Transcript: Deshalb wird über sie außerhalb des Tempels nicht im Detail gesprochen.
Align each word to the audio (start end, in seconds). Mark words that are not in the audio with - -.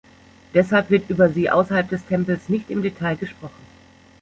Deshalb 0.55 0.89
wird 0.89 1.11
über 1.11 1.29
sie 1.29 1.51
außerhalb 1.51 1.87
des 1.87 2.03
Tempels 2.07 2.49
nicht 2.49 2.71
im 2.71 2.81
Detail 2.81 3.17
gesprochen. 3.17 3.61